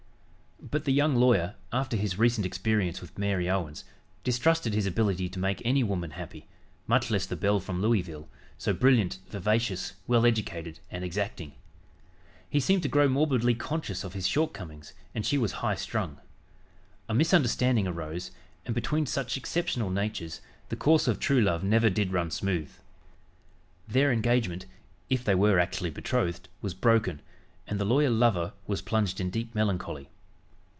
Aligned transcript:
But 0.69 0.85
the 0.85 0.93
young 0.93 1.15
lawyer, 1.15 1.55
after 1.73 1.97
his 1.97 2.19
recent 2.19 2.45
experience 2.45 3.01
with 3.01 3.17
Mary 3.17 3.49
Owens, 3.49 3.83
distrusted 4.23 4.75
his 4.75 4.85
ability 4.85 5.27
to 5.27 5.39
make 5.39 5.59
any 5.65 5.83
woman 5.83 6.11
happy 6.11 6.47
much 6.85 7.09
less 7.09 7.25
the 7.25 7.35
belle 7.35 7.59
from 7.59 7.81
Louisville, 7.81 8.29
so 8.59 8.71
brilliant, 8.71 9.17
vivacious, 9.27 9.93
well 10.07 10.23
educated 10.23 10.79
and 10.91 11.03
exacting. 11.03 11.53
He 12.47 12.59
seemed 12.59 12.83
to 12.83 12.89
grow 12.89 13.09
morbidly 13.09 13.55
conscious 13.55 14.03
of 14.03 14.13
his 14.13 14.27
shortcomings, 14.27 14.93
and 15.15 15.25
she 15.25 15.35
was 15.37 15.51
high 15.65 15.73
strung. 15.75 16.19
A 17.09 17.15
misunderstanding 17.15 17.87
arose, 17.87 18.29
and, 18.63 18.75
between 18.75 19.07
such 19.07 19.37
exceptional 19.37 19.89
natures, 19.89 20.41
"the 20.69 20.75
course 20.77 21.07
of 21.07 21.19
true 21.19 21.41
love 21.41 21.63
never 21.63 21.89
did 21.89 22.13
run 22.13 22.29
smooth." 22.29 22.71
Their 23.87 24.11
engagement, 24.11 24.67
if 25.09 25.25
they 25.25 25.35
were 25.35 25.59
actually 25.59 25.89
betrothed, 25.89 26.47
was 26.61 26.75
broken, 26.75 27.19
and 27.65 27.79
the 27.79 27.83
lawyer 27.83 28.11
lover 28.11 28.53
was 28.67 28.83
plunged 28.83 29.19
in 29.19 29.31
deep 29.31 29.53
melancholy. 29.55 30.07